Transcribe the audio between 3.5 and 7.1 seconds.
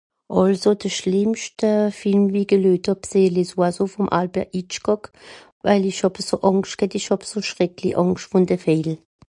oiseaux"" vùm Alfred Hitchcock. Waje ìch eso Àngscht ghet hàb, ìch